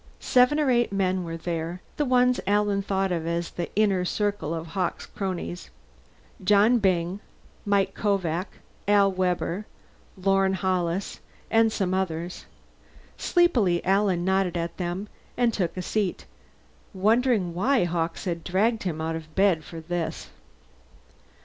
Seven 0.19 0.59
or 0.59 0.71
eight 0.71 0.91
men 0.91 1.23
were 1.23 1.37
there 1.37 1.79
the 1.97 2.05
ones 2.05 2.39
Alan 2.47 2.81
thought 2.81 3.11
of 3.11 3.27
as 3.27 3.51
the 3.51 3.69
inner 3.75 4.03
circle 4.03 4.51
of 4.51 4.65
Hawkes' 4.69 5.05
cronies. 5.05 5.69
Johnny 6.43 6.79
Byng, 6.79 7.19
Mike 7.67 7.93
Kovak, 7.93 8.47
Al 8.87 9.11
Webber, 9.11 9.67
Lorne 10.17 10.55
Hollis, 10.55 11.19
and 11.51 11.71
some 11.71 11.93
others. 11.93 12.47
Sleepily 13.17 13.85
Alan 13.85 14.25
nodded 14.25 14.57
at 14.57 14.75
them 14.77 15.07
and 15.37 15.53
took 15.53 15.77
a 15.77 15.83
seat, 15.83 16.25
wondering 16.95 17.53
why 17.53 17.83
Hawkes 17.83 18.25
had 18.25 18.43
dragged 18.43 18.81
him 18.81 19.01
out 19.01 19.15
of 19.15 19.35
bed 19.35 19.63
for 19.63 19.81
this. 19.81 20.31